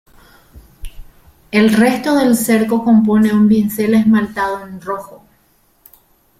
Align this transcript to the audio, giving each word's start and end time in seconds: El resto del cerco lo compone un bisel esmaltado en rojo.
El 1.51 1.71
resto 1.75 2.15
del 2.15 2.35
cerco 2.35 2.77
lo 2.77 2.83
compone 2.83 3.31
un 3.33 3.47
bisel 3.47 3.93
esmaltado 3.93 4.65
en 4.65 4.81
rojo. 4.81 5.23